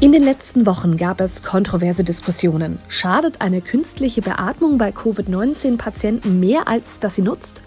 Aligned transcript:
In 0.00 0.12
den 0.12 0.22
letzten 0.22 0.64
Wochen 0.64 0.96
gab 0.96 1.20
es 1.20 1.42
kontroverse 1.42 2.04
Diskussionen. 2.04 2.78
Schadet 2.86 3.40
eine 3.40 3.60
künstliche 3.60 4.22
Beatmung 4.22 4.78
bei 4.78 4.92
Covid-19-Patienten 4.92 6.38
mehr, 6.38 6.68
als 6.68 7.00
dass 7.00 7.16
sie 7.16 7.22
nutzt? 7.22 7.64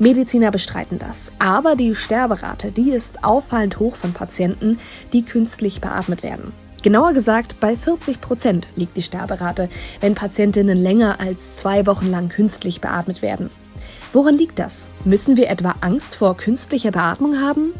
Mediziner 0.00 0.50
bestreiten 0.50 0.98
das. 0.98 1.30
Aber 1.38 1.76
die 1.76 1.94
Sterberate, 1.94 2.72
die 2.72 2.90
ist 2.90 3.22
auffallend 3.22 3.78
hoch 3.78 3.94
von 3.94 4.12
Patienten, 4.12 4.80
die 5.12 5.24
künstlich 5.24 5.80
beatmet 5.80 6.24
werden. 6.24 6.52
Genauer 6.82 7.12
gesagt, 7.12 7.60
bei 7.60 7.76
40 7.76 8.20
Prozent 8.20 8.66
liegt 8.74 8.96
die 8.96 9.02
Sterberate, 9.02 9.68
wenn 10.00 10.16
Patientinnen 10.16 10.76
länger 10.76 11.20
als 11.20 11.54
zwei 11.54 11.86
Wochen 11.86 12.10
lang 12.10 12.28
künstlich 12.28 12.80
beatmet 12.80 13.22
werden. 13.22 13.50
Woran 14.12 14.34
liegt 14.34 14.58
das? 14.58 14.88
Müssen 15.04 15.36
wir 15.36 15.48
etwa 15.48 15.76
Angst 15.80 16.16
vor 16.16 16.36
künstlicher 16.36 16.90
Beatmung 16.90 17.40
haben? 17.40 17.72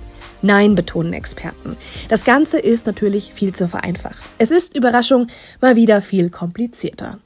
Nein, 0.43 0.75
betonen 0.75 1.13
Experten. 1.13 1.77
Das 2.09 2.25
Ganze 2.25 2.59
ist 2.59 2.87
natürlich 2.87 3.33
viel 3.35 3.55
zu 3.55 3.69
vereinfacht. 3.69 4.23
Es 4.39 4.51
ist, 4.51 4.77
Überraschung, 4.77 5.27
mal 5.61 5.75
wieder 5.75 6.01
viel 6.01 6.31
komplizierter. 6.31 7.19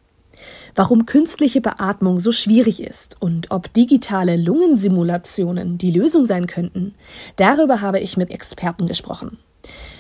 Warum 0.74 1.04
künstliche 1.04 1.60
Beatmung 1.60 2.18
so 2.18 2.32
schwierig 2.32 2.82
ist 2.82 3.16
und 3.20 3.50
ob 3.50 3.72
digitale 3.74 4.36
Lungensimulationen 4.36 5.76
die 5.76 5.90
Lösung 5.90 6.24
sein 6.24 6.46
könnten, 6.46 6.94
darüber 7.36 7.82
habe 7.82 8.00
ich 8.00 8.16
mit 8.16 8.30
Experten 8.30 8.86
gesprochen. 8.86 9.38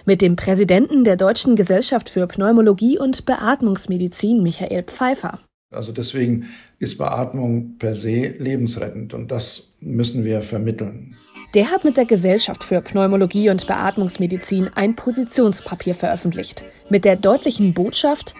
Mit 0.06 0.22
dem 0.22 0.34
Präsidenten 0.34 1.04
der 1.04 1.16
Deutschen 1.16 1.54
Gesellschaft 1.54 2.08
für 2.08 2.26
Pneumologie 2.26 2.98
und 2.98 3.26
Beatmungsmedizin, 3.26 4.42
Michael 4.42 4.84
Pfeiffer. 4.84 5.38
Also 5.70 5.92
deswegen 5.92 6.46
ist 6.78 6.98
Beatmung 6.98 7.76
per 7.78 7.94
se 7.94 8.34
lebensrettend 8.38 9.14
und 9.14 9.30
das 9.30 9.68
müssen 9.80 10.24
wir 10.24 10.42
vermitteln. 10.42 11.14
Der 11.54 11.70
hat 11.70 11.84
mit 11.84 11.98
der 11.98 12.06
Gesellschaft 12.06 12.64
für 12.64 12.80
Pneumologie 12.80 13.50
und 13.50 13.66
Beatmungsmedizin 13.66 14.70
ein 14.74 14.96
Positionspapier 14.96 15.94
veröffentlicht 15.94 16.64
mit 16.88 17.04
der 17.04 17.16
deutlichen 17.16 17.74
Botschaft, 17.74 18.34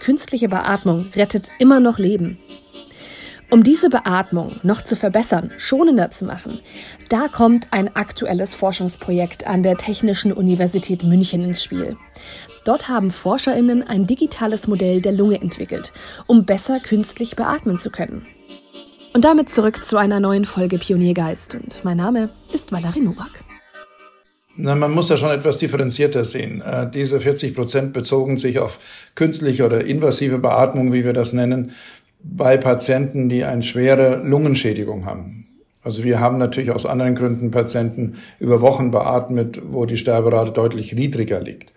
künstliche 0.00 0.48
Beatmung 0.48 1.06
rettet 1.14 1.50
immer 1.60 1.78
noch 1.78 1.98
Leben. 1.98 2.38
Um 3.50 3.62
diese 3.62 3.88
Beatmung 3.88 4.58
noch 4.64 4.82
zu 4.82 4.96
verbessern, 4.96 5.52
schonender 5.58 6.10
zu 6.10 6.24
machen, 6.24 6.58
da 7.08 7.28
kommt 7.28 7.72
ein 7.72 7.94
aktuelles 7.94 8.56
Forschungsprojekt 8.56 9.46
an 9.46 9.62
der 9.62 9.76
Technischen 9.76 10.32
Universität 10.32 11.04
München 11.04 11.44
ins 11.44 11.62
Spiel. 11.62 11.96
Dort 12.64 12.88
haben 12.88 13.12
Forscherinnen 13.12 13.84
ein 13.84 14.08
digitales 14.08 14.66
Modell 14.66 15.00
der 15.00 15.12
Lunge 15.12 15.40
entwickelt, 15.40 15.92
um 16.26 16.44
besser 16.44 16.80
künstlich 16.80 17.36
beatmen 17.36 17.78
zu 17.78 17.90
können. 17.90 18.26
Und 19.16 19.24
damit 19.24 19.48
zurück 19.48 19.82
zu 19.82 19.96
einer 19.96 20.20
neuen 20.20 20.44
Folge 20.44 20.76
Pioniergeist. 20.76 21.54
Und 21.54 21.80
mein 21.84 21.96
Name 21.96 22.28
ist 22.52 22.70
Valerie 22.70 23.00
Nowak. 23.00 23.30
Na, 24.58 24.74
man 24.74 24.92
muss 24.92 25.08
ja 25.08 25.16
schon 25.16 25.30
etwas 25.30 25.56
differenzierter 25.56 26.26
sehen. 26.26 26.60
Äh, 26.60 26.90
diese 26.90 27.18
40 27.18 27.54
Prozent 27.54 27.94
bezogen 27.94 28.36
sich 28.36 28.58
auf 28.58 28.78
künstliche 29.14 29.64
oder 29.64 29.82
invasive 29.86 30.38
Beatmung, 30.38 30.92
wie 30.92 31.02
wir 31.02 31.14
das 31.14 31.32
nennen, 31.32 31.70
bei 32.22 32.58
Patienten, 32.58 33.30
die 33.30 33.44
eine 33.44 33.62
schwere 33.62 34.16
Lungenschädigung 34.22 35.06
haben. 35.06 35.46
Also 35.82 36.04
wir 36.04 36.20
haben 36.20 36.36
natürlich 36.36 36.70
aus 36.70 36.84
anderen 36.84 37.14
Gründen 37.14 37.50
Patienten 37.50 38.16
über 38.38 38.60
Wochen 38.60 38.90
beatmet, 38.90 39.62
wo 39.64 39.86
die 39.86 39.96
Sterberate 39.96 40.52
deutlich 40.52 40.92
niedriger 40.92 41.40
liegt. 41.40 41.72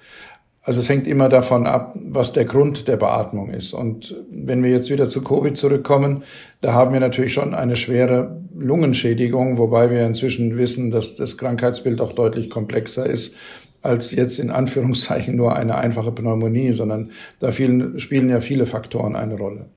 Also 0.70 0.81
es 0.81 0.89
hängt 0.89 1.08
immer 1.08 1.30
davon 1.30 1.66
ab, 1.66 1.98
was 2.00 2.31
der 2.31 2.45
Grund 2.45 2.88
der 2.88 2.95
Beatmung 2.95 3.50
ist. 3.50 3.73
Und 3.73 4.16
wenn 4.30 4.62
wir 4.62 4.70
jetzt 4.70 4.92
wieder 4.92 5.08
zu 5.08 5.23
Covid 5.23 5.58
zurückkommen, 5.58 6.22
da 6.62 6.73
haben 6.73 6.94
wir 6.94 7.00
natürlich 7.00 7.34
schon 7.34 7.56
eine 7.56 7.75
schwere 7.75 8.39
Lungenschädigung, 8.56 9.58
wobei 9.58 9.90
wir 9.90 10.06
inzwischen 10.06 10.59
wissen, 10.59 10.92
dass 10.92 11.16
das 11.16 11.40
Krankheitsbild 11.40 12.00
auch 12.02 12.12
deutlich 12.12 12.52
komplexer 12.52 13.08
ist 13.08 13.34
als 13.81 14.12
jetzt 14.12 14.38
in 14.38 14.52
Anführungszeichen 14.52 15.36
nur 15.36 15.56
eine 15.56 15.73
einfache 15.73 16.12
Pneumonie, 16.12 16.72
sondern 16.73 17.09
da 17.40 17.52
vielen, 17.52 17.97
spielen 17.97 18.30
ja 18.30 18.40
viele 18.40 18.67
Faktoren 18.67 19.16
eine 19.16 19.38
Rolle. 19.40 19.72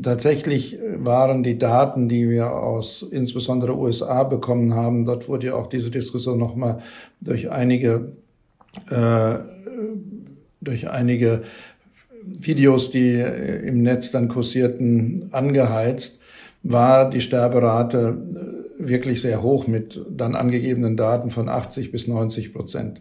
Tatsächlich 0.00 0.78
waren 0.96 1.42
die 1.42 1.58
Daten, 1.58 2.08
die 2.08 2.30
wir 2.30 2.52
aus 2.52 3.02
insbesondere 3.02 3.76
USA 3.76 4.22
bekommen 4.22 4.74
haben, 4.74 5.06
dort 5.06 5.28
wurde 5.28 5.48
ja 5.48 5.54
auch 5.56 5.66
diese 5.66 5.90
Diskussion 5.90 6.38
nochmal 6.38 6.78
durch 7.20 7.50
einige, 7.50 8.12
äh, 8.90 9.38
durch 10.66 10.88
einige 10.88 11.42
Videos, 12.22 12.90
die 12.90 13.14
im 13.14 13.82
Netz 13.82 14.10
dann 14.10 14.28
kursierten, 14.28 15.28
angeheizt, 15.32 16.20
war 16.62 17.08
die 17.08 17.20
Sterberate 17.20 18.18
wirklich 18.78 19.20
sehr 19.20 19.42
hoch 19.42 19.66
mit 19.66 20.00
dann 20.10 20.34
angegebenen 20.34 20.96
Daten 20.96 21.30
von 21.30 21.48
80 21.48 21.92
bis 21.92 22.08
90 22.08 22.52
Prozent. 22.52 23.00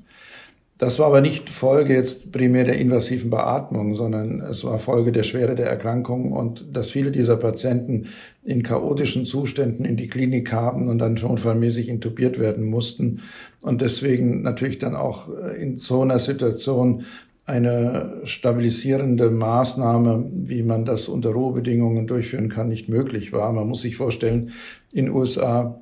Das 0.77 0.99
war 0.99 1.07
aber 1.07 1.21
nicht 1.21 1.49
Folge 1.49 1.93
jetzt 1.93 2.33
primär 2.33 2.65
der 2.65 2.77
invasiven 2.77 3.29
Beatmung, 3.29 3.95
sondern 3.95 4.41
es 4.41 4.65
war 4.65 4.77
Folge 4.77 5.13
der 5.13 5.23
Schwere 5.23 5.55
der 5.55 5.67
Erkrankung 5.67 6.33
und 6.33 6.65
dass 6.73 6.89
viele 6.89 7.11
dieser 7.11 7.37
Patienten 7.37 8.07
in 8.43 8.61
chaotischen 8.61 9.23
Zuständen 9.23 9.85
in 9.85 9.95
die 9.95 10.09
Klinik 10.09 10.49
kamen 10.49 10.89
und 10.89 10.97
dann 10.99 11.13
notfallmäßig 11.13 11.87
intubiert 11.87 12.39
werden 12.39 12.65
mussten 12.65 13.21
und 13.61 13.79
deswegen 13.79 14.41
natürlich 14.41 14.77
dann 14.77 14.95
auch 14.95 15.29
in 15.57 15.77
so 15.77 16.01
einer 16.01 16.19
Situation 16.19 17.05
eine 17.45 18.21
stabilisierende 18.23 19.29
Maßnahme, 19.29 20.31
wie 20.31 20.63
man 20.63 20.83
das 20.83 21.07
unter 21.07 21.29
Ruhebedingungen 21.29 22.07
durchführen 22.07 22.49
kann, 22.49 22.69
nicht 22.69 22.89
möglich 22.89 23.33
war. 23.33 23.53
Man 23.53 23.67
muss 23.67 23.81
sich 23.81 23.97
vorstellen, 23.97 24.49
in 24.91 25.11
USA 25.11 25.79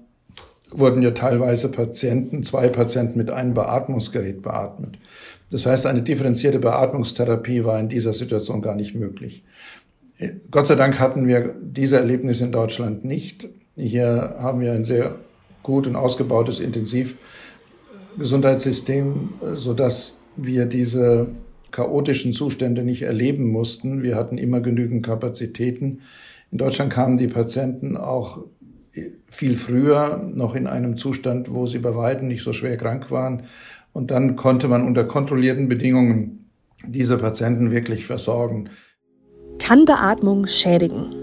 wurden 0.71 1.01
ja 1.01 1.11
teilweise 1.11 1.69
Patienten, 1.69 2.43
zwei 2.43 2.67
Patienten 2.67 3.17
mit 3.17 3.31
einem 3.31 3.53
Beatmungsgerät 3.53 4.41
beatmet. 4.41 4.99
Das 5.51 5.65
heißt, 5.65 5.85
eine 5.85 6.01
differenzierte 6.01 6.59
Beatmungstherapie 6.59 7.63
war 7.63 7.79
in 7.79 7.87
dieser 7.87 8.11
Situation 8.11 8.61
gar 8.61 8.75
nicht 8.75 8.93
möglich. 8.95 9.45
Gott 10.51 10.67
sei 10.67 10.75
Dank 10.75 10.99
hatten 10.99 11.27
wir 11.27 11.55
diese 11.61 11.95
Erlebnisse 11.97 12.43
in 12.45 12.51
Deutschland 12.51 13.05
nicht. 13.05 13.47
Hier 13.75 14.35
haben 14.39 14.59
wir 14.59 14.73
ein 14.73 14.83
sehr 14.83 15.15
gut 15.61 15.85
und 15.87 15.95
ausgebautes 15.95 16.59
Intensivgesundheitssystem, 16.59 19.29
sodass 19.55 20.17
wir 20.35 20.65
diese 20.65 21.27
chaotischen 21.73 22.31
Zustände 22.31 22.83
nicht 22.83 23.01
erleben 23.01 23.51
mussten. 23.51 24.01
Wir 24.01 24.15
hatten 24.15 24.37
immer 24.37 24.61
genügend 24.61 25.05
Kapazitäten. 25.05 25.99
In 26.51 26.57
Deutschland 26.59 26.93
kamen 26.93 27.17
die 27.17 27.27
Patienten 27.27 27.97
auch 27.97 28.45
viel 29.29 29.55
früher 29.55 30.29
noch 30.33 30.55
in 30.55 30.67
einem 30.67 30.95
Zustand, 30.95 31.51
wo 31.53 31.65
sie 31.65 31.79
bei 31.79 31.95
weitem 31.95 32.27
nicht 32.27 32.43
so 32.43 32.53
schwer 32.53 32.77
krank 32.77 33.11
waren. 33.11 33.43
Und 33.91 34.11
dann 34.11 34.35
konnte 34.35 34.67
man 34.67 34.85
unter 34.85 35.03
kontrollierten 35.03 35.67
Bedingungen 35.67 36.49
diese 36.85 37.17
Patienten 37.17 37.71
wirklich 37.71 38.05
versorgen. 38.05 38.69
Kann 39.59 39.85
Beatmung 39.85 40.47
schädigen? 40.47 41.15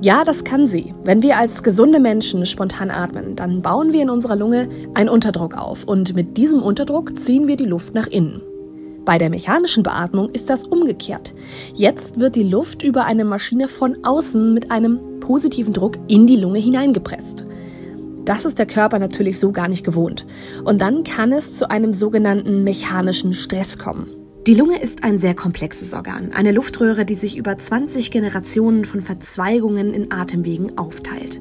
Ja, 0.00 0.24
das 0.24 0.42
kann 0.42 0.66
sie. 0.66 0.94
Wenn 1.04 1.22
wir 1.22 1.36
als 1.36 1.62
gesunde 1.62 2.00
Menschen 2.00 2.44
spontan 2.44 2.90
atmen, 2.90 3.36
dann 3.36 3.62
bauen 3.62 3.92
wir 3.92 4.02
in 4.02 4.10
unserer 4.10 4.34
Lunge 4.34 4.68
einen 4.94 5.08
Unterdruck 5.08 5.56
auf 5.56 5.84
und 5.84 6.16
mit 6.16 6.36
diesem 6.36 6.60
Unterdruck 6.60 7.16
ziehen 7.20 7.46
wir 7.46 7.56
die 7.56 7.66
Luft 7.66 7.94
nach 7.94 8.08
innen. 8.08 8.40
Bei 9.04 9.18
der 9.18 9.30
mechanischen 9.30 9.82
Beatmung 9.82 10.30
ist 10.30 10.48
das 10.48 10.64
umgekehrt. 10.64 11.34
Jetzt 11.74 12.20
wird 12.20 12.36
die 12.36 12.44
Luft 12.44 12.82
über 12.82 13.04
eine 13.04 13.24
Maschine 13.24 13.66
von 13.66 14.04
außen 14.04 14.54
mit 14.54 14.70
einem 14.70 15.20
positiven 15.20 15.72
Druck 15.72 15.98
in 16.06 16.26
die 16.26 16.36
Lunge 16.36 16.60
hineingepresst. 16.60 17.44
Das 18.24 18.44
ist 18.44 18.60
der 18.60 18.66
Körper 18.66 19.00
natürlich 19.00 19.40
so 19.40 19.50
gar 19.50 19.68
nicht 19.68 19.84
gewohnt. 19.84 20.26
Und 20.64 20.80
dann 20.80 21.02
kann 21.02 21.32
es 21.32 21.54
zu 21.56 21.68
einem 21.68 21.92
sogenannten 21.92 22.62
mechanischen 22.62 23.34
Stress 23.34 23.78
kommen. 23.78 24.06
Die 24.46 24.54
Lunge 24.54 24.80
ist 24.80 25.04
ein 25.04 25.20
sehr 25.20 25.34
komplexes 25.34 25.94
Organ, 25.94 26.32
eine 26.32 26.50
Luftröhre, 26.50 27.04
die 27.04 27.14
sich 27.14 27.36
über 27.36 27.56
20 27.56 28.10
Generationen 28.10 28.84
von 28.84 29.00
Verzweigungen 29.00 29.94
in 29.94 30.10
Atemwegen 30.10 30.78
aufteilt. 30.78 31.40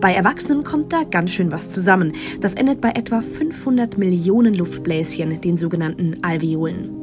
Bei 0.00 0.14
Erwachsenen 0.14 0.64
kommt 0.64 0.94
da 0.94 1.04
ganz 1.04 1.30
schön 1.30 1.52
was 1.52 1.68
zusammen. 1.68 2.12
Das 2.40 2.54
endet 2.54 2.80
bei 2.80 2.92
etwa 2.92 3.20
500 3.20 3.98
Millionen 3.98 4.54
Luftbläschen, 4.54 5.42
den 5.42 5.58
sogenannten 5.58 6.24
Alveolen. 6.24 6.97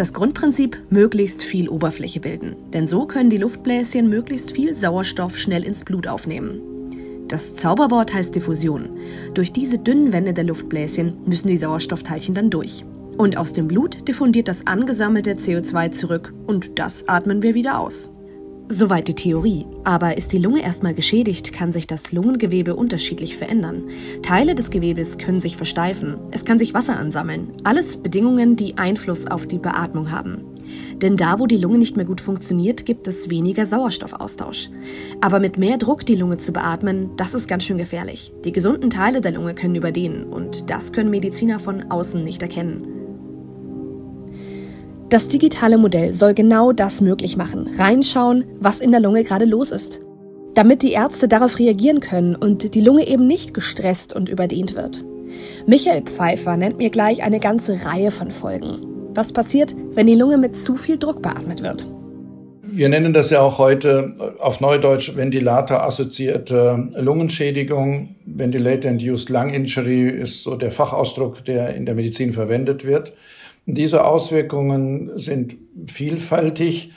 Das 0.00 0.14
Grundprinzip 0.14 0.78
möglichst 0.88 1.42
viel 1.42 1.68
Oberfläche 1.68 2.20
bilden, 2.20 2.56
denn 2.72 2.88
so 2.88 3.04
können 3.04 3.28
die 3.28 3.36
Luftbläschen 3.36 4.08
möglichst 4.08 4.52
viel 4.52 4.74
Sauerstoff 4.74 5.36
schnell 5.36 5.62
ins 5.62 5.84
Blut 5.84 6.06
aufnehmen. 6.06 6.62
Das 7.28 7.54
Zauberwort 7.54 8.14
heißt 8.14 8.34
Diffusion. 8.34 8.96
Durch 9.34 9.52
diese 9.52 9.78
dünnen 9.78 10.10
Wände 10.10 10.32
der 10.32 10.44
Luftbläschen 10.44 11.18
müssen 11.26 11.48
die 11.48 11.58
Sauerstoffteilchen 11.58 12.34
dann 12.34 12.48
durch. 12.48 12.86
Und 13.18 13.36
aus 13.36 13.52
dem 13.52 13.68
Blut 13.68 14.08
diffundiert 14.08 14.48
das 14.48 14.66
angesammelte 14.66 15.34
CO2 15.34 15.90
zurück 15.90 16.32
und 16.46 16.78
das 16.78 17.06
atmen 17.06 17.42
wir 17.42 17.52
wieder 17.54 17.78
aus. 17.78 18.10
Soweit 18.72 19.08
die 19.08 19.16
Theorie. 19.16 19.66
Aber 19.82 20.16
ist 20.16 20.32
die 20.32 20.38
Lunge 20.38 20.62
erstmal 20.62 20.94
geschädigt, 20.94 21.52
kann 21.52 21.72
sich 21.72 21.88
das 21.88 22.12
Lungengewebe 22.12 22.76
unterschiedlich 22.76 23.36
verändern. 23.36 23.88
Teile 24.22 24.54
des 24.54 24.70
Gewebes 24.70 25.18
können 25.18 25.40
sich 25.40 25.56
versteifen, 25.56 26.18
es 26.30 26.44
kann 26.44 26.60
sich 26.60 26.72
Wasser 26.72 26.96
ansammeln. 26.96 27.50
Alles 27.64 27.96
Bedingungen, 27.96 28.54
die 28.54 28.78
Einfluss 28.78 29.26
auf 29.26 29.48
die 29.48 29.58
Beatmung 29.58 30.12
haben. 30.12 30.44
Denn 31.02 31.16
da, 31.16 31.40
wo 31.40 31.48
die 31.48 31.56
Lunge 31.56 31.78
nicht 31.78 31.96
mehr 31.96 32.06
gut 32.06 32.20
funktioniert, 32.20 32.86
gibt 32.86 33.08
es 33.08 33.28
weniger 33.28 33.66
Sauerstoffaustausch. 33.66 34.70
Aber 35.20 35.40
mit 35.40 35.58
mehr 35.58 35.76
Druck 35.76 36.06
die 36.06 36.14
Lunge 36.14 36.38
zu 36.38 36.52
beatmen, 36.52 37.10
das 37.16 37.34
ist 37.34 37.48
ganz 37.48 37.64
schön 37.64 37.78
gefährlich. 37.78 38.32
Die 38.44 38.52
gesunden 38.52 38.88
Teile 38.88 39.20
der 39.20 39.32
Lunge 39.32 39.56
können 39.56 39.74
überdehnen 39.74 40.26
und 40.26 40.70
das 40.70 40.92
können 40.92 41.10
Mediziner 41.10 41.58
von 41.58 41.90
außen 41.90 42.22
nicht 42.22 42.40
erkennen. 42.40 42.99
Das 45.10 45.26
digitale 45.26 45.76
Modell 45.76 46.14
soll 46.14 46.34
genau 46.34 46.70
das 46.70 47.00
möglich 47.00 47.36
machen, 47.36 47.68
reinschauen, 47.76 48.44
was 48.60 48.80
in 48.80 48.92
der 48.92 49.00
Lunge 49.00 49.24
gerade 49.24 49.44
los 49.44 49.72
ist. 49.72 50.00
Damit 50.54 50.82
die 50.82 50.92
Ärzte 50.92 51.26
darauf 51.26 51.58
reagieren 51.58 51.98
können 51.98 52.36
und 52.36 52.76
die 52.76 52.80
Lunge 52.80 53.08
eben 53.08 53.26
nicht 53.26 53.52
gestresst 53.52 54.14
und 54.14 54.28
überdehnt 54.28 54.76
wird. 54.76 55.04
Michael 55.66 56.02
Pfeiffer 56.02 56.56
nennt 56.56 56.78
mir 56.78 56.90
gleich 56.90 57.24
eine 57.24 57.40
ganze 57.40 57.84
Reihe 57.84 58.12
von 58.12 58.30
Folgen. 58.30 58.86
Was 59.12 59.32
passiert, 59.32 59.74
wenn 59.94 60.06
die 60.06 60.14
Lunge 60.14 60.38
mit 60.38 60.56
zu 60.56 60.76
viel 60.76 60.96
Druck 60.96 61.22
beatmet 61.22 61.60
wird? 61.60 61.88
Wir 62.62 62.88
nennen 62.88 63.12
das 63.12 63.30
ja 63.30 63.40
auch 63.40 63.58
heute 63.58 64.14
auf 64.38 64.60
Neudeutsch 64.60 65.16
Ventilator-assoziierte 65.16 66.90
Lungenschädigung. 66.96 68.14
Ventilator-induced 68.26 69.28
lung 69.28 69.50
injury 69.50 70.08
ist 70.08 70.44
so 70.44 70.54
der 70.54 70.70
Fachausdruck, 70.70 71.44
der 71.44 71.74
in 71.74 71.84
der 71.84 71.96
Medizin 71.96 72.32
verwendet 72.32 72.84
wird. 72.84 73.12
Diese 73.74 74.04
Auswirkungen 74.04 75.18
sind 75.18 75.56
vielfältig. 75.86 76.92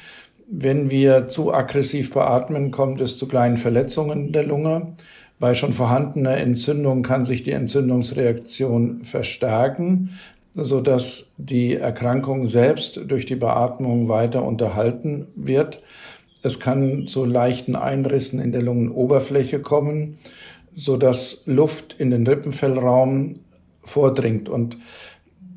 Wenn 0.48 0.90
wir 0.90 1.28
zu 1.28 1.54
aggressiv 1.54 2.14
beatmen, 2.14 2.72
kommt 2.72 3.02
es 3.02 3.18
zu 3.18 3.28
kleinen 3.28 3.58
Verletzungen 3.58 4.31
der 4.31 4.44
Lunge. 4.44 4.96
Bei 5.40 5.54
schon 5.54 5.74
vorhandener 5.74 6.38
Entzündung 6.38 7.02
kann 7.02 7.25
sich 7.25 7.44
die 7.44 7.52
Entzündungsreaktion 7.52 9.04
verstärken 9.04 10.12
so 10.56 10.81
dass 10.81 11.31
die 11.38 11.75
Erkrankung 11.75 12.46
selbst 12.46 13.02
durch 13.08 13.25
die 13.25 13.36
Beatmung 13.36 14.08
weiter 14.08 14.44
unterhalten 14.44 15.28
wird. 15.36 15.81
Es 16.44 16.60
kann 16.60 17.08
zu 17.08 17.25
leichten 17.25 17.75
Einrissen 17.75 18.40
in 18.40 18.52
der 18.52 18.62
Lungenoberfläche 18.62 19.60
kommen, 19.60 20.18
so 20.75 20.98
dass 20.98 21.44
Luft 21.46 21.96
in 21.98 22.12
den 22.12 22.28
Rippenfellraum 22.28 23.34
vordringt. 23.84 24.50
Und 24.50 24.78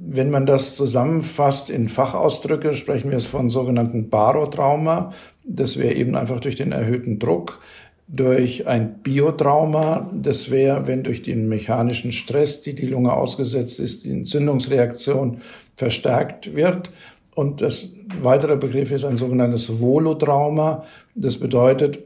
wenn 0.08 0.30
man 0.30 0.46
das 0.46 0.76
zusammenfasst 0.76 1.68
in 1.68 1.88
Fachausdrücke, 1.88 2.74
sprechen 2.74 3.10
wir 3.10 3.20
von 3.20 3.50
sogenannten 3.50 4.08
Barotrauma. 4.08 5.12
Das 5.44 5.76
wäre 5.76 5.94
eben 5.94 6.14
einfach 6.14 6.40
durch 6.40 6.54
den 6.54 6.72
erhöhten 6.72 7.18
Druck 7.18 7.60
durch 8.08 8.66
ein 8.66 9.02
Biotrauma. 9.02 10.10
Das 10.14 10.50
wäre, 10.50 10.86
wenn 10.86 11.02
durch 11.02 11.22
den 11.22 11.48
mechanischen 11.48 12.12
Stress, 12.12 12.62
die 12.62 12.74
die 12.74 12.86
Lunge 12.86 13.12
ausgesetzt 13.12 13.80
ist, 13.80 14.04
die 14.04 14.12
Entzündungsreaktion 14.12 15.38
verstärkt 15.76 16.54
wird. 16.54 16.90
Und 17.34 17.60
das 17.60 17.88
weitere 18.22 18.56
Begriff 18.56 18.92
ist 18.92 19.04
ein 19.04 19.16
sogenanntes 19.16 19.80
Volotrauma. 19.80 20.84
Das 21.14 21.36
bedeutet, 21.38 21.98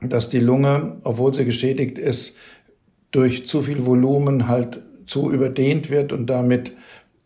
dass 0.00 0.28
die 0.28 0.38
Lunge, 0.38 0.98
obwohl 1.04 1.34
sie 1.34 1.44
geschädigt 1.44 1.98
ist, 1.98 2.36
durch 3.10 3.46
zu 3.46 3.62
viel 3.62 3.84
Volumen 3.86 4.46
halt 4.46 4.80
zu 5.06 5.32
überdehnt 5.32 5.90
wird 5.90 6.12
und 6.12 6.26
damit 6.26 6.72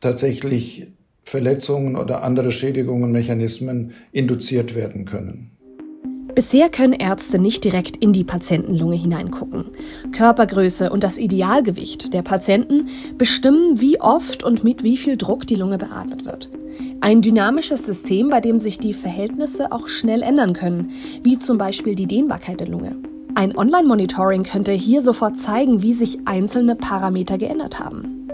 tatsächlich 0.00 0.88
Verletzungen 1.24 1.96
oder 1.96 2.22
andere 2.22 2.52
Schädigungen, 2.52 3.10
Mechanismen 3.10 3.92
induziert 4.12 4.74
werden 4.74 5.04
können. 5.04 5.50
Bisher 6.34 6.68
können 6.68 6.94
Ärzte 6.94 7.38
nicht 7.38 7.62
direkt 7.62 7.96
in 7.96 8.12
die 8.12 8.24
Patientenlunge 8.24 8.96
hineingucken. 8.96 9.66
Körpergröße 10.10 10.90
und 10.90 11.04
das 11.04 11.16
Idealgewicht 11.16 12.12
der 12.12 12.22
Patienten 12.22 12.88
bestimmen, 13.16 13.80
wie 13.80 14.00
oft 14.00 14.42
und 14.42 14.64
mit 14.64 14.82
wie 14.82 14.96
viel 14.96 15.16
Druck 15.16 15.46
die 15.46 15.54
Lunge 15.54 15.78
beatmet 15.78 16.24
wird. 16.24 16.50
Ein 17.00 17.22
dynamisches 17.22 17.86
System, 17.86 18.30
bei 18.30 18.40
dem 18.40 18.58
sich 18.58 18.78
die 18.78 18.94
Verhältnisse 18.94 19.70
auch 19.70 19.86
schnell 19.86 20.22
ändern 20.22 20.54
können, 20.54 20.90
wie 21.22 21.38
zum 21.38 21.56
Beispiel 21.56 21.94
die 21.94 22.08
Dehnbarkeit 22.08 22.58
der 22.58 22.68
Lunge. 22.68 22.96
Ein 23.36 23.56
Online-Monitoring 23.56 24.42
könnte 24.42 24.72
hier 24.72 25.02
sofort 25.02 25.40
zeigen, 25.40 25.82
wie 25.82 25.92
sich 25.92 26.18
einzelne 26.24 26.74
Parameter 26.74 27.38
geändert 27.38 27.78
haben. 27.78 28.28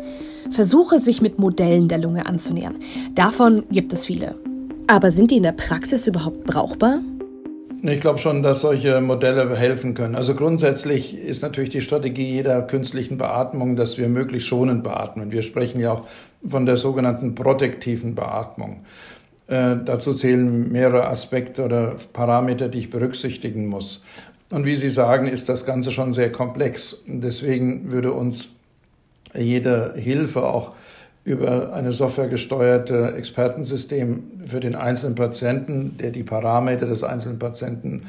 Versuche, 0.52 1.00
sich 1.00 1.20
mit 1.20 1.38
Modellen 1.38 1.88
der 1.88 1.98
Lunge 1.98 2.26
anzunähern. 2.26 2.76
Davon 3.14 3.64
gibt 3.70 3.92
es 3.92 4.06
viele. 4.06 4.34
Aber 4.86 5.12
sind 5.12 5.30
die 5.30 5.36
in 5.36 5.44
der 5.44 5.52
Praxis 5.52 6.06
überhaupt 6.06 6.44
brauchbar? 6.44 7.00
Ich 7.82 8.00
glaube 8.00 8.18
schon, 8.18 8.42
dass 8.42 8.60
solche 8.60 9.00
Modelle 9.00 9.56
helfen 9.56 9.94
können. 9.94 10.14
Also 10.14 10.34
grundsätzlich 10.34 11.16
ist 11.16 11.42
natürlich 11.42 11.70
die 11.70 11.80
Strategie 11.80 12.28
jeder 12.28 12.60
künstlichen 12.62 13.16
Beatmung, 13.16 13.76
dass 13.76 13.96
wir 13.96 14.08
möglichst 14.08 14.48
schonend 14.48 14.82
beatmen. 14.82 15.32
Wir 15.32 15.42
sprechen 15.42 15.80
ja 15.80 15.92
auch 15.92 16.02
von 16.44 16.66
der 16.66 16.76
sogenannten 16.76 17.34
protektiven 17.34 18.14
Beatmung. 18.14 18.80
Äh, 19.46 19.76
dazu 19.84 20.12
zählen 20.12 20.70
mehrere 20.70 21.06
Aspekte 21.06 21.64
oder 21.64 21.96
Parameter, 22.12 22.68
die 22.68 22.80
ich 22.80 22.90
berücksichtigen 22.90 23.66
muss. 23.66 24.02
Und 24.50 24.66
wie 24.66 24.76
Sie 24.76 24.90
sagen, 24.90 25.26
ist 25.26 25.48
das 25.48 25.64
Ganze 25.64 25.90
schon 25.90 26.12
sehr 26.12 26.30
komplex. 26.30 27.02
Deswegen 27.06 27.92
würde 27.92 28.12
uns 28.12 28.50
jede 29.34 29.94
Hilfe 29.96 30.44
auch 30.44 30.74
über 31.24 31.72
eine 31.72 31.92
softwaregesteuerte 31.92 33.14
Expertensystem 33.16 34.22
für 34.46 34.60
den 34.60 34.74
einzelnen 34.74 35.14
Patienten, 35.14 35.96
der 35.98 36.10
die 36.10 36.22
Parameter 36.22 36.86
des 36.86 37.04
einzelnen 37.04 37.38
Patienten 37.38 38.04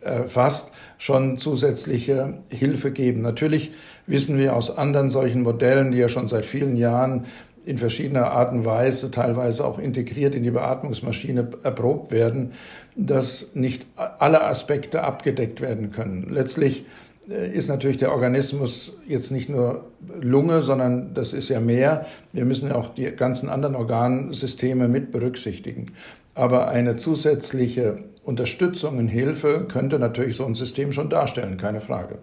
erfasst, 0.00 0.70
schon 0.96 1.36
zusätzliche 1.36 2.34
Hilfe 2.48 2.92
geben. 2.92 3.20
Natürlich 3.20 3.72
wissen 4.06 4.38
wir 4.38 4.56
aus 4.56 4.76
anderen 4.76 5.10
solchen 5.10 5.42
Modellen, 5.42 5.90
die 5.90 5.98
ja 5.98 6.08
schon 6.08 6.28
seit 6.28 6.46
vielen 6.46 6.76
Jahren 6.76 7.26
in 7.66 7.76
verschiedener 7.76 8.30
Art 8.30 8.52
und 8.52 8.64
Weise, 8.64 9.10
teilweise 9.10 9.66
auch 9.66 9.78
integriert 9.78 10.34
in 10.34 10.42
die 10.42 10.50
Beatmungsmaschine 10.50 11.48
erprobt 11.62 12.10
werden, 12.10 12.52
dass 12.96 13.48
nicht 13.54 13.86
alle 13.96 14.44
Aspekte 14.44 15.04
abgedeckt 15.04 15.60
werden 15.60 15.92
können. 15.92 16.28
Letztlich 16.30 16.86
ist 17.30 17.68
natürlich 17.68 17.96
der 17.96 18.12
Organismus 18.12 18.96
jetzt 19.06 19.30
nicht 19.30 19.48
nur 19.48 19.84
Lunge, 20.20 20.62
sondern 20.62 21.14
das 21.14 21.32
ist 21.32 21.48
ja 21.48 21.60
mehr. 21.60 22.06
Wir 22.32 22.44
müssen 22.44 22.68
ja 22.68 22.74
auch 22.74 22.88
die 22.88 23.10
ganzen 23.12 23.48
anderen 23.48 23.76
Organsysteme 23.76 24.88
mit 24.88 25.12
berücksichtigen. 25.12 25.86
Aber 26.34 26.68
eine 26.68 26.96
zusätzliche 26.96 27.98
Unterstützung 28.24 28.98
und 28.98 29.08
Hilfe 29.08 29.66
könnte 29.68 29.98
natürlich 29.98 30.36
so 30.36 30.44
ein 30.44 30.54
System 30.54 30.92
schon 30.92 31.08
darstellen, 31.08 31.56
keine 31.56 31.80
Frage. 31.80 32.18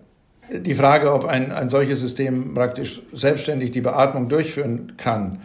Die 0.52 0.76
Frage, 0.76 1.14
ob 1.14 1.26
ein, 1.26 1.52
ein 1.52 1.70
solches 1.70 2.00
System 2.00 2.54
praktisch 2.54 3.02
selbstständig 3.14 3.72
die 3.72 3.82
Beatmung 3.82 4.30
durchführen 4.30 4.94
kann, 4.98 5.40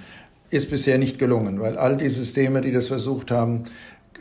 ist 0.51 0.71
bisher 0.71 0.99
nicht 0.99 1.19
gelungen, 1.19 1.61
weil 1.61 1.79
all 1.79 1.97
die 1.97 2.09
Systeme, 2.09 2.61
die 2.61 2.73
das 2.73 2.89
versucht 2.89 3.31
haben, 3.31 3.65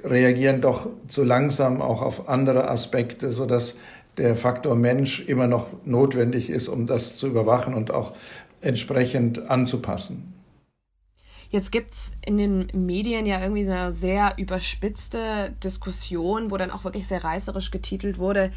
reagieren 0.03 0.61
doch 0.61 0.87
zu 1.07 1.23
langsam 1.23 1.81
auch 1.81 2.01
auf 2.01 2.29
andere 2.29 2.69
Aspekte, 2.69 3.31
sodass 3.31 3.75
der 4.17 4.35
Faktor 4.35 4.75
Mensch 4.75 5.21
immer 5.21 5.47
noch 5.47 5.67
notwendig 5.85 6.49
ist, 6.49 6.67
um 6.67 6.85
das 6.85 7.17
zu 7.17 7.27
überwachen 7.27 7.73
und 7.73 7.91
auch 7.91 8.13
entsprechend 8.61 9.49
anzupassen. 9.49 10.33
Jetzt 11.49 11.71
gibt 11.71 11.93
es 11.93 12.13
in 12.25 12.37
den 12.37 12.67
Medien 12.73 13.25
ja 13.25 13.41
irgendwie 13.41 13.69
eine 13.69 13.91
sehr 13.91 14.35
überspitzte 14.37 15.53
Diskussion, 15.61 16.49
wo 16.49 16.55
dann 16.55 16.71
auch 16.71 16.85
wirklich 16.85 17.07
sehr 17.07 17.23
reißerisch 17.23 17.71
getitelt 17.71 18.19
wurde, 18.19 18.51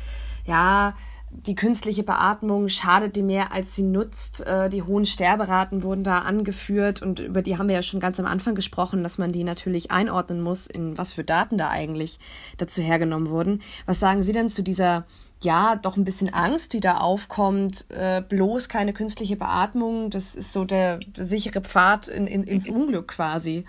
ja, 0.47 0.95
die 1.37 1.57
künstliche 1.57 2.05
Beatmung 2.05 2.69
schadet 2.69 3.17
dir 3.17 3.25
mehr, 3.25 3.51
als 3.53 3.75
sie 3.75 3.83
nutzt. 3.83 4.47
Äh, 4.47 4.71
die 4.71 4.83
hohen 4.83 5.05
Sterberaten 5.05 5.83
wurden 5.83 6.05
da 6.05 6.19
angeführt 6.19 7.03
und 7.03 7.19
über 7.19 7.43
die 7.43 7.59
haben 7.59 7.67
wir 7.67 7.75
ja 7.75 7.83
schon 7.83 7.99
ganz 7.99 8.21
am 8.21 8.27
Anfang 8.27 8.55
gesprochen, 8.55 9.03
dass 9.03 9.19
man 9.19 9.33
die 9.33 9.43
natürlich 9.43 9.91
einordnen 9.91 10.41
muss, 10.41 10.69
in 10.69 10.97
was 10.97 11.13
für 11.13 11.25
Daten 11.25 11.59
da 11.59 11.71
eigentlich 11.71 12.21
dazu 12.57 12.83
hergenommen 12.83 13.31
wurden. 13.31 13.63
Was 13.85 13.99
sagen 13.99 14.23
Sie 14.23 14.33
denn 14.33 14.49
zu 14.49 14.63
dieser 14.63 15.07
ja, 15.45 15.77
doch 15.77 15.97
ein 15.97 16.05
bisschen 16.05 16.33
Angst, 16.33 16.73
die 16.73 16.81
da 16.81 16.99
aufkommt. 16.99 17.87
Äh, 17.91 18.23
bloß 18.29 18.69
keine 18.69 18.93
künstliche 18.93 19.37
Beatmung, 19.37 20.11
das 20.11 20.35
ist 20.35 20.53
so 20.53 20.65
der, 20.65 21.01
sichere 21.17 21.61
Pfad 21.61 22.09
in, 22.09 22.27
in, 22.27 22.43
ins 22.43 22.69
Unglück 22.69 23.09
quasi. 23.09 23.65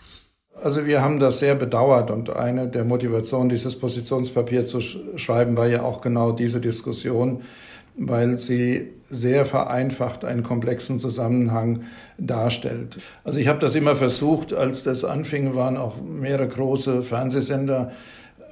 Also 0.62 0.86
wir 0.86 1.02
haben 1.02 1.20
das 1.20 1.40
sehr 1.40 1.56
bedauert 1.56 2.10
und 2.12 2.30
eine 2.30 2.68
der 2.68 2.86
Motivationen, 2.86 3.50
dieses 3.50 3.78
Positionspapier 3.78 4.66
zu 4.66 4.80
sch 4.80 4.98
schreiben, 5.18 5.58
war 5.58 5.68
ja 5.68 5.84
auch 5.84 6.00
genau 6.00 6.32
diese 6.32 6.62
Diskussion, 6.62 7.42
weil 7.98 8.38
sie 8.38 8.94
sehr 9.10 9.46
vereinfacht 9.46 10.24
einen 10.24 10.44
komplexen 10.44 10.98
Zusammenhang 10.98 11.84
darstellt. 12.18 13.00
Also 13.24 13.38
ich 13.38 13.48
habe 13.48 13.60
das 13.60 13.76
immer 13.76 13.96
versucht, 13.96 14.54
als 14.54 14.84
das 14.84 15.04
anfing, 15.04 15.56
waren 15.56 15.78
auch 15.78 16.02
mehrere 16.02 16.48
große 16.48 17.04
Fernsehsender 17.04 17.92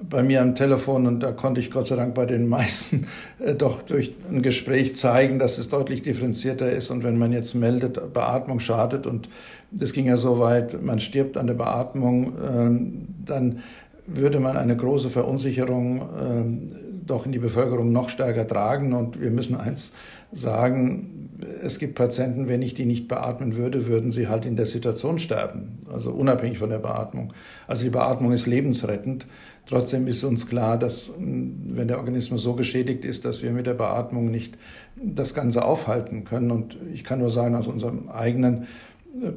bei 0.09 0.23
mir 0.23 0.41
am 0.41 0.55
Telefon 0.55 1.07
und 1.07 1.21
da 1.21 1.31
konnte 1.31 1.61
ich 1.61 1.71
Gott 1.71 1.87
sei 1.87 1.95
Dank 1.95 2.13
bei 2.13 2.25
den 2.25 2.47
meisten 2.47 3.07
äh, 3.39 3.55
doch 3.55 3.81
durch 3.81 4.13
ein 4.29 4.41
Gespräch 4.41 4.95
zeigen, 4.95 5.39
dass 5.39 5.57
es 5.57 5.69
deutlich 5.69 6.01
differenzierter 6.01 6.71
ist. 6.71 6.89
Und 6.91 7.03
wenn 7.03 7.17
man 7.17 7.31
jetzt 7.31 7.53
meldet, 7.53 8.13
Beatmung 8.13 8.59
schadet 8.59 9.07
und 9.07 9.29
das 9.71 9.93
ging 9.93 10.05
ja 10.05 10.17
so 10.17 10.39
weit, 10.39 10.81
man 10.83 10.99
stirbt 10.99 11.37
an 11.37 11.47
der 11.47 11.55
Beatmung, 11.55 12.33
äh, 12.37 13.25
dann 13.25 13.59
würde 14.05 14.39
man 14.39 14.57
eine 14.57 14.75
große 14.75 15.09
Verunsicherung 15.09 16.01
äh, 16.01 16.92
doch 17.05 17.25
in 17.25 17.31
die 17.31 17.39
Bevölkerung 17.39 17.91
noch 17.91 18.09
stärker 18.09 18.47
tragen 18.47 18.93
und 18.93 19.21
wir 19.21 19.31
müssen 19.31 19.55
eins 19.55 19.93
sagen, 20.31 21.29
es 21.61 21.79
gibt 21.79 21.95
Patienten, 21.95 22.47
wenn 22.47 22.61
ich 22.61 22.73
die 22.73 22.85
nicht 22.85 23.07
beatmen 23.07 23.57
würde, 23.57 23.87
würden 23.87 24.11
sie 24.11 24.27
halt 24.27 24.45
in 24.45 24.55
der 24.55 24.65
Situation 24.65 25.19
sterben, 25.19 25.79
also 25.91 26.11
unabhängig 26.11 26.57
von 26.57 26.69
der 26.69 26.79
Beatmung. 26.79 27.33
Also 27.67 27.83
die 27.83 27.89
Beatmung 27.89 28.31
ist 28.31 28.45
lebensrettend. 28.45 29.27
Trotzdem 29.65 30.07
ist 30.07 30.23
uns 30.23 30.47
klar, 30.47 30.77
dass 30.77 31.13
wenn 31.17 31.87
der 31.87 31.97
Organismus 31.97 32.43
so 32.43 32.53
geschädigt 32.53 33.05
ist, 33.05 33.25
dass 33.25 33.41
wir 33.41 33.51
mit 33.51 33.65
der 33.65 33.73
Beatmung 33.73 34.29
nicht 34.29 34.57
das 34.95 35.33
Ganze 35.33 35.63
aufhalten 35.65 36.23
können. 36.25 36.51
Und 36.51 36.77
ich 36.93 37.03
kann 37.03 37.19
nur 37.19 37.29
sagen, 37.29 37.55
aus 37.55 37.67
unserem 37.67 38.09
eigenen 38.09 38.67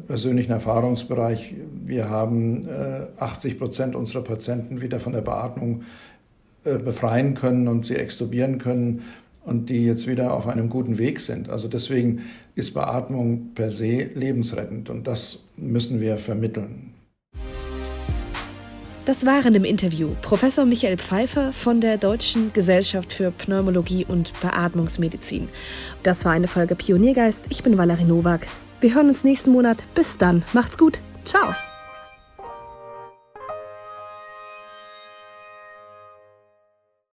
persönlichen 0.06 0.52
Erfahrungsbereich. 0.52 1.54
Wir 1.84 2.08
haben 2.08 2.62
80 3.18 3.58
Prozent 3.58 3.94
unserer 3.94 4.22
Patienten 4.22 4.80
wieder 4.80 5.00
von 5.00 5.12
der 5.12 5.20
Beatmung 5.20 5.82
befreien 6.78 7.34
können 7.34 7.68
und 7.68 7.84
sie 7.84 7.96
extubieren 7.96 8.58
können 8.58 9.02
und 9.44 9.70
die 9.70 9.86
jetzt 9.86 10.06
wieder 10.06 10.34
auf 10.34 10.46
einem 10.46 10.68
guten 10.68 10.98
Weg 10.98 11.20
sind. 11.20 11.48
Also 11.48 11.68
deswegen 11.68 12.22
ist 12.54 12.74
Beatmung 12.74 13.52
per 13.54 13.70
se 13.70 14.10
lebensrettend 14.14 14.90
und 14.90 15.06
das 15.06 15.40
müssen 15.56 16.00
wir 16.00 16.18
vermitteln. 16.18 16.92
Das 19.06 19.24
waren 19.24 19.54
im 19.54 19.64
Interview 19.64 20.10
Professor 20.20 20.64
Michael 20.64 20.96
Pfeiffer 20.96 21.52
von 21.52 21.80
der 21.80 21.96
Deutschen 21.96 22.52
Gesellschaft 22.52 23.12
für 23.12 23.30
Pneumologie 23.30 24.04
und 24.04 24.32
Beatmungsmedizin. 24.40 25.48
Das 26.02 26.24
war 26.24 26.32
eine 26.32 26.48
Folge 26.48 26.74
Pioniergeist. 26.74 27.44
Ich 27.48 27.62
bin 27.62 27.78
Valerie 27.78 28.04
Nowak. 28.04 28.48
Wir 28.80 28.96
hören 28.96 29.08
uns 29.08 29.22
nächsten 29.22 29.52
Monat. 29.52 29.86
Bis 29.94 30.18
dann. 30.18 30.44
Macht's 30.52 30.76
gut. 30.76 31.00
Ciao. 31.24 31.54